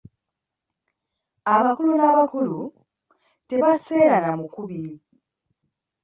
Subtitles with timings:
[1.55, 2.57] Abakulu n’abakulu,
[3.47, 4.81] tebaseerana mukubi.